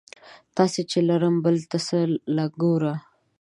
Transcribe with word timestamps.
تا 0.55 0.63
چې 0.91 0.99
لرم 1.09 1.35
بلې 1.43 1.63
ته 1.71 1.77
څه 1.87 1.97
له 2.35 2.45
ګورم؟ 2.61 2.97